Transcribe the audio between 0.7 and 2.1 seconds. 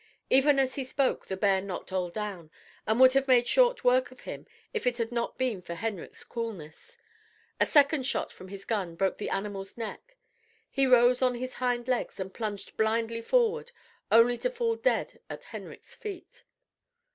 he spoke, the bear knocked Ole